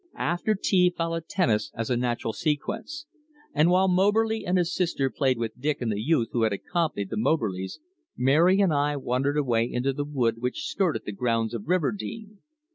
After 0.15 0.55
tea 0.55 0.89
followed 0.97 1.27
tennis 1.27 1.71
as 1.75 1.91
a 1.91 1.95
natural 1.95 2.33
sequence, 2.33 3.05
and 3.53 3.69
while 3.69 3.87
Moberly 3.87 4.43
and 4.47 4.57
his 4.57 4.73
sister 4.73 5.11
played 5.11 5.37
with 5.37 5.61
Dick 5.61 5.79
and 5.79 5.91
the 5.91 6.01
youth 6.01 6.29
who 6.31 6.41
had 6.41 6.51
accompanied 6.51 7.11
the 7.11 7.17
Moberlys, 7.17 7.77
Mary 8.17 8.61
and 8.61 8.73
I 8.73 8.95
wandered 8.97 9.37
away 9.37 9.71
into 9.71 9.93
the 9.93 10.03
wood 10.03 10.39
which 10.41 10.65
skirted 10.65 11.03
the 11.05 11.11
grounds 11.11 11.53
of 11.53 11.67
Riverdene. 11.67 12.39